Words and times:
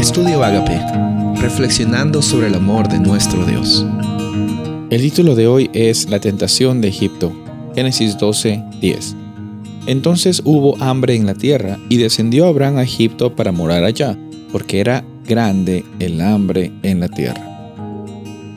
Estudio 0.00 0.42
Agape, 0.42 0.80
reflexionando 1.42 2.22
sobre 2.22 2.46
el 2.46 2.54
amor 2.54 2.88
de 2.88 2.98
nuestro 2.98 3.44
Dios. 3.44 3.84
El 4.88 5.02
título 5.02 5.34
de 5.34 5.46
hoy 5.46 5.70
es 5.74 6.08
La 6.08 6.18
tentación 6.20 6.80
de 6.80 6.88
Egipto, 6.88 7.30
Génesis 7.74 8.16
12, 8.16 8.64
10. 8.80 9.14
Entonces 9.84 10.40
hubo 10.46 10.82
hambre 10.82 11.16
en 11.16 11.26
la 11.26 11.34
tierra 11.34 11.78
y 11.90 11.98
descendió 11.98 12.46
Abraham 12.46 12.78
a 12.78 12.82
Egipto 12.82 13.36
para 13.36 13.52
morar 13.52 13.84
allá, 13.84 14.16
porque 14.50 14.80
era 14.80 15.04
grande 15.26 15.84
el 15.98 16.22
hambre 16.22 16.72
en 16.82 17.00
la 17.00 17.08
tierra. 17.08 17.74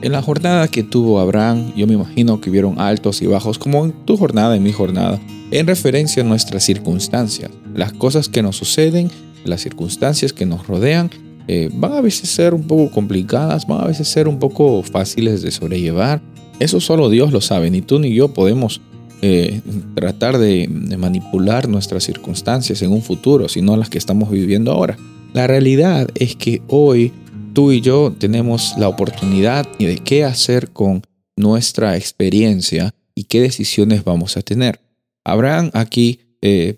En 0.00 0.12
la 0.12 0.22
jornada 0.22 0.68
que 0.68 0.84
tuvo 0.84 1.18
Abraham, 1.18 1.72
yo 1.74 1.88
me 1.88 1.94
imagino 1.94 2.40
que 2.40 2.50
hubieron 2.50 2.80
altos 2.80 3.20
y 3.20 3.26
bajos, 3.26 3.58
como 3.58 3.84
en 3.84 3.90
tu 4.06 4.16
jornada, 4.16 4.54
en 4.54 4.62
mi 4.62 4.70
jornada, 4.70 5.18
en 5.50 5.66
referencia 5.66 6.22
a 6.22 6.26
nuestras 6.26 6.62
circunstancias, 6.62 7.50
las 7.74 7.92
cosas 7.92 8.28
que 8.28 8.44
nos 8.44 8.56
suceden, 8.56 9.10
las 9.44 9.60
circunstancias 9.60 10.32
que 10.32 10.46
nos 10.46 10.68
rodean 10.68 11.10
eh, 11.48 11.70
van 11.72 11.92
a 11.92 12.00
veces 12.00 12.28
ser 12.30 12.54
un 12.54 12.66
poco 12.66 12.90
complicadas, 12.90 13.66
van 13.66 13.82
a 13.82 13.86
veces 13.86 14.08
ser 14.08 14.28
un 14.28 14.38
poco 14.38 14.82
fáciles 14.82 15.42
de 15.42 15.50
sobrellevar. 15.50 16.20
Eso 16.58 16.80
solo 16.80 17.08
Dios 17.08 17.32
lo 17.32 17.40
sabe, 17.40 17.70
ni 17.70 17.82
tú 17.82 17.98
ni 17.98 18.14
yo 18.14 18.32
podemos 18.32 18.80
eh, 19.22 19.60
tratar 19.94 20.38
de, 20.38 20.68
de, 20.68 20.96
manipular 20.96 21.68
nuestras 21.68 22.04
circunstancias 22.04 22.82
en 22.82 22.92
un 22.92 23.02
futuro, 23.02 23.48
sino 23.48 23.76
las 23.76 23.88
que 23.88 23.98
estamos 23.98 24.30
viviendo 24.30 24.72
ahora. 24.72 24.96
La 25.32 25.46
realidad 25.46 26.08
es 26.14 26.36
que 26.36 26.62
hoy 26.68 27.12
tú 27.52 27.72
y 27.72 27.80
yo 27.80 28.12
tenemos 28.18 28.74
la 28.78 28.88
oportunidad 28.88 29.66
de 29.78 29.98
qué 29.98 30.24
hacer 30.24 30.70
con 30.70 31.02
nuestra 31.36 31.96
experiencia 31.96 32.94
y 33.14 33.24
qué 33.24 33.40
decisiones 33.40 34.04
vamos 34.04 34.36
a 34.36 34.42
tener. 34.42 34.80
Abraham 35.24 35.70
aquí 35.74 36.20
eh, 36.40 36.76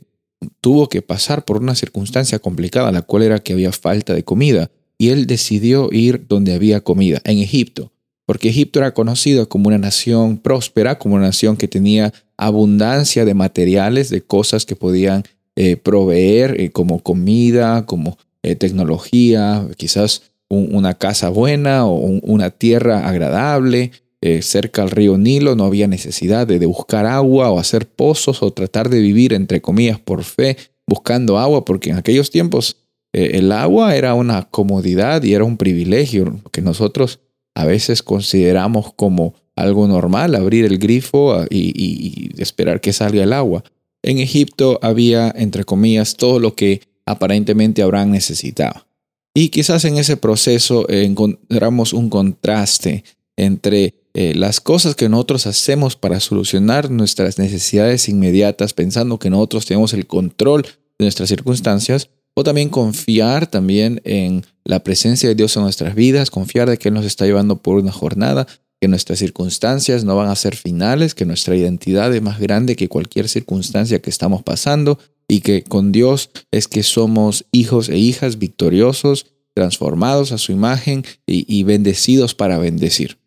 tuvo 0.60 0.88
que 0.88 1.02
pasar 1.02 1.44
por 1.44 1.58
una 1.58 1.74
circunstancia 1.74 2.38
complicada, 2.38 2.92
la 2.92 3.02
cual 3.02 3.22
era 3.22 3.40
que 3.40 3.52
había 3.52 3.72
falta 3.72 4.14
de 4.14 4.24
comida, 4.24 4.70
y 4.98 5.08
él 5.08 5.26
decidió 5.26 5.88
ir 5.92 6.26
donde 6.28 6.54
había 6.54 6.80
comida, 6.80 7.20
en 7.24 7.38
Egipto, 7.38 7.92
porque 8.26 8.48
Egipto 8.48 8.78
era 8.78 8.94
conocido 8.94 9.48
como 9.48 9.68
una 9.68 9.78
nación 9.78 10.38
próspera, 10.38 10.98
como 10.98 11.16
una 11.16 11.26
nación 11.26 11.56
que 11.56 11.68
tenía 11.68 12.12
abundancia 12.36 13.24
de 13.24 13.34
materiales, 13.34 14.10
de 14.10 14.22
cosas 14.22 14.66
que 14.66 14.76
podían 14.76 15.24
eh, 15.56 15.76
proveer, 15.76 16.60
eh, 16.60 16.70
como 16.70 17.00
comida, 17.00 17.86
como 17.86 18.18
eh, 18.42 18.56
tecnología, 18.56 19.66
quizás 19.76 20.22
una 20.48 20.94
casa 20.94 21.30
buena 21.30 21.86
o 21.86 21.94
una 21.94 22.50
tierra 22.50 23.08
agradable, 23.08 23.90
eh, 24.26 24.40
cerca 24.40 24.80
al 24.80 24.90
río 24.90 25.18
Nilo, 25.18 25.54
no 25.54 25.66
había 25.66 25.86
necesidad 25.86 26.46
de, 26.46 26.64
buscar 26.64 27.04
agua 27.04 27.50
o 27.50 27.58
hacer 27.58 27.86
pozos 27.86 28.42
o 28.42 28.54
tratar 28.54 28.88
de 28.88 29.00
vivir, 29.00 29.34
entre 29.34 29.60
comillas, 29.60 30.00
por 30.00 30.24
fe, 30.24 30.56
buscando 30.86 31.38
agua, 31.38 31.66
porque 31.66 31.90
en 31.90 31.98
aquellos 31.98 32.30
tiempos 32.30 32.78
eh, 33.12 33.32
el 33.34 33.52
agua 33.52 33.94
era 33.96 34.14
una 34.14 34.48
comodidad 34.48 35.22
y 35.24 35.34
era 35.34 35.44
un 35.44 35.58
privilegio 35.58 36.40
que 36.52 36.62
nosotros 36.62 37.20
a 37.54 37.66
veces 37.66 38.02
consideramos 38.02 38.94
como 38.94 39.34
algo 39.56 39.86
normal, 39.86 40.36
abrir 40.36 40.64
el 40.64 40.78
grifo 40.78 41.34
ah, 41.34 41.46
y, 41.50 42.30
esperar 42.38 42.80
que 42.80 42.94
salga 42.94 43.22
el 43.22 43.34
agua. 43.34 43.62
En 44.02 44.16
Egipto 44.16 44.78
había, 44.80 45.34
entre 45.36 45.64
comillas, 45.64 46.16
todo 46.16 46.38
lo 46.38 46.54
que 46.54 46.80
aparentemente 47.04 47.82
Abraham 47.82 48.12
necesitaba. 48.12 48.86
Y 49.34 49.50
quizás 49.50 49.84
en 49.84 49.98
ese 49.98 50.16
proceso 50.16 50.88
encontramos 50.88 51.92
un 51.92 52.08
contraste 52.08 53.04
entre 53.36 53.92
eh, 54.16 54.32
las 54.36 54.60
cosas 54.60 54.94
que 54.94 55.08
nosotros 55.08 55.48
hacemos 55.48 55.96
para 55.96 56.20
solucionar 56.20 56.88
nuestras 56.88 57.38
necesidades 57.38 58.08
inmediatas, 58.08 58.72
pensando 58.72 59.18
que 59.18 59.28
nosotros 59.28 59.66
tenemos 59.66 59.92
el 59.92 60.06
control 60.06 60.62
de 60.62 61.04
nuestras 61.04 61.28
circunstancias, 61.28 62.10
o 62.36 62.44
también 62.44 62.68
confiar 62.68 63.48
también 63.48 64.00
en 64.04 64.44
la 64.64 64.84
presencia 64.84 65.28
de 65.28 65.34
Dios 65.34 65.56
en 65.56 65.64
nuestras 65.64 65.96
vidas, 65.96 66.30
confiar 66.30 66.70
de 66.70 66.78
que 66.78 66.88
Él 66.88 66.94
nos 66.94 67.04
está 67.04 67.26
llevando 67.26 67.60
por 67.60 67.76
una 67.76 67.90
jornada, 67.90 68.46
que 68.80 68.86
nuestras 68.86 69.18
circunstancias 69.18 70.04
no 70.04 70.14
van 70.14 70.28
a 70.28 70.36
ser 70.36 70.54
finales, 70.54 71.14
que 71.14 71.26
nuestra 71.26 71.56
identidad 71.56 72.14
es 72.14 72.22
más 72.22 72.38
grande 72.38 72.76
que 72.76 72.88
cualquier 72.88 73.28
circunstancia 73.28 74.00
que 74.00 74.10
estamos 74.10 74.42
pasando 74.44 74.98
y 75.26 75.40
que 75.40 75.64
con 75.64 75.90
Dios 75.90 76.30
es 76.52 76.68
que 76.68 76.82
somos 76.84 77.46
hijos 77.50 77.88
e 77.88 77.98
hijas 77.98 78.38
victoriosos, 78.38 79.26
transformados 79.54 80.32
a 80.32 80.38
su 80.38 80.52
imagen 80.52 81.04
y 81.26 81.62
bendecidos 81.62 82.34
para 82.34 82.58
bendecir. 82.58 83.18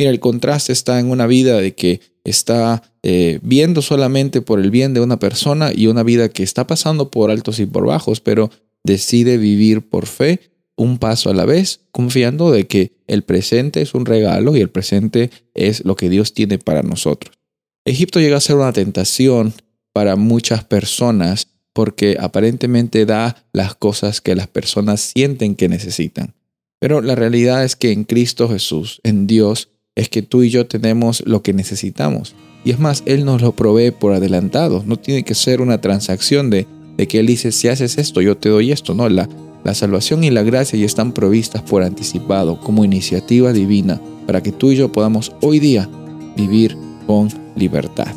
Mira, 0.00 0.12
el 0.12 0.18
contraste 0.18 0.72
está 0.72 0.98
en 0.98 1.10
una 1.10 1.26
vida 1.26 1.60
de 1.60 1.74
que 1.74 2.00
está 2.24 2.82
eh, 3.02 3.38
viendo 3.42 3.82
solamente 3.82 4.40
por 4.40 4.58
el 4.58 4.70
bien 4.70 4.94
de 4.94 5.00
una 5.02 5.18
persona 5.18 5.72
y 5.74 5.88
una 5.88 6.02
vida 6.02 6.30
que 6.30 6.42
está 6.42 6.66
pasando 6.66 7.10
por 7.10 7.30
altos 7.30 7.58
y 7.58 7.66
por 7.66 7.84
bajos, 7.84 8.22
pero 8.22 8.50
decide 8.82 9.36
vivir 9.36 9.90
por 9.90 10.06
fe 10.06 10.40
un 10.74 10.96
paso 10.96 11.28
a 11.28 11.34
la 11.34 11.44
vez, 11.44 11.80
confiando 11.90 12.50
de 12.50 12.66
que 12.66 12.92
el 13.08 13.24
presente 13.24 13.82
es 13.82 13.92
un 13.92 14.06
regalo 14.06 14.56
y 14.56 14.60
el 14.62 14.70
presente 14.70 15.30
es 15.52 15.84
lo 15.84 15.96
que 15.96 16.08
Dios 16.08 16.32
tiene 16.32 16.56
para 16.56 16.80
nosotros. 16.82 17.36
Egipto 17.84 18.20
llega 18.20 18.38
a 18.38 18.40
ser 18.40 18.56
una 18.56 18.72
tentación 18.72 19.52
para 19.92 20.16
muchas 20.16 20.64
personas 20.64 21.48
porque 21.74 22.16
aparentemente 22.18 23.04
da 23.04 23.44
las 23.52 23.74
cosas 23.74 24.22
que 24.22 24.34
las 24.34 24.48
personas 24.48 25.12
sienten 25.14 25.56
que 25.56 25.68
necesitan. 25.68 26.32
Pero 26.78 27.02
la 27.02 27.16
realidad 27.16 27.64
es 27.64 27.76
que 27.76 27.92
en 27.92 28.04
Cristo 28.04 28.48
Jesús, 28.48 29.02
en 29.04 29.26
Dios, 29.26 29.68
es 29.94 30.08
que 30.08 30.22
tú 30.22 30.42
y 30.42 30.50
yo 30.50 30.66
tenemos 30.66 31.22
lo 31.26 31.42
que 31.42 31.52
necesitamos. 31.52 32.34
Y 32.64 32.70
es 32.70 32.78
más, 32.78 33.02
Él 33.06 33.24
nos 33.24 33.40
lo 33.42 33.52
provee 33.52 33.90
por 33.90 34.12
adelantado. 34.12 34.82
No 34.86 34.96
tiene 34.96 35.24
que 35.24 35.34
ser 35.34 35.60
una 35.60 35.80
transacción 35.80 36.50
de, 36.50 36.66
que 37.08 37.20
Él 37.20 37.26
dice, 37.26 37.52
si 37.52 37.68
haces 37.68 37.98
esto, 37.98 38.20
yo 38.20 38.36
te 38.36 38.48
doy 38.48 38.72
esto. 38.72 38.94
No, 38.94 39.08
la, 39.08 39.28
la 39.64 39.74
salvación 39.74 40.24
y 40.24 40.30
la 40.30 40.42
gracia 40.42 40.78
ya 40.78 40.86
están 40.86 41.12
provistas 41.12 41.62
por 41.62 41.82
anticipado 41.82 42.60
como 42.60 42.84
iniciativa 42.84 43.52
divina 43.52 44.00
para 44.26 44.42
que 44.42 44.52
tú 44.52 44.70
y 44.70 44.76
yo 44.76 44.92
podamos 44.92 45.32
hoy 45.40 45.58
día 45.58 45.88
vivir 46.36 46.76
con 47.06 47.28
libertad. 47.56 48.14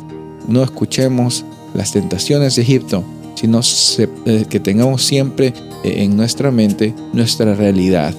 No 0.48 0.62
escuchemos 0.62 1.44
las 1.74 1.92
tentaciones 1.92 2.56
de 2.56 2.62
Egipto, 2.62 3.02
sino 3.34 3.60
eh, 4.26 4.44
que 4.48 4.60
tengamos 4.60 5.02
siempre 5.02 5.52
eh, 5.82 6.02
en 6.02 6.16
nuestra 6.16 6.50
mente 6.50 6.94
nuestra 7.12 7.54
realidad. 7.54 8.14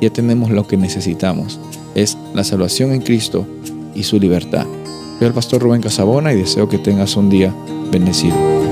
Ya 0.00 0.10
tenemos 0.10 0.50
lo 0.50 0.66
que 0.66 0.76
necesitamos 0.76 1.58
es 1.94 2.16
la 2.34 2.44
salvación 2.44 2.92
en 2.92 3.00
Cristo 3.00 3.46
y 3.94 4.04
su 4.04 4.20
libertad. 4.20 4.66
Soy 5.18 5.26
el 5.26 5.34
pastor 5.34 5.62
Rubén 5.62 5.82
Casabona 5.82 6.32
y 6.32 6.36
deseo 6.36 6.68
que 6.68 6.78
tengas 6.78 7.16
un 7.16 7.28
día 7.28 7.52
bendecido. 7.90 8.67